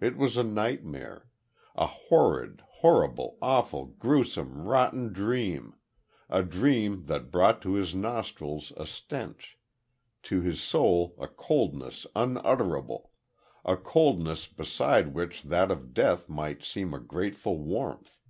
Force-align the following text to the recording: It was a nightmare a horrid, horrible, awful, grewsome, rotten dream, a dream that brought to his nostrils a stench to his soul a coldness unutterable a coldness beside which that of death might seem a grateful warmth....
It 0.00 0.16
was 0.16 0.36
a 0.36 0.44
nightmare 0.44 1.28
a 1.74 1.86
horrid, 1.88 2.62
horrible, 2.68 3.36
awful, 3.42 3.86
grewsome, 3.86 4.62
rotten 4.64 5.12
dream, 5.12 5.74
a 6.30 6.44
dream 6.44 7.06
that 7.06 7.32
brought 7.32 7.60
to 7.62 7.72
his 7.72 7.92
nostrils 7.92 8.72
a 8.76 8.86
stench 8.86 9.58
to 10.22 10.40
his 10.40 10.62
soul 10.62 11.16
a 11.18 11.26
coldness 11.26 12.06
unutterable 12.14 13.10
a 13.64 13.76
coldness 13.76 14.46
beside 14.46 15.14
which 15.14 15.42
that 15.42 15.72
of 15.72 15.92
death 15.92 16.28
might 16.28 16.62
seem 16.62 16.94
a 16.94 17.00
grateful 17.00 17.58
warmth.... 17.58 18.20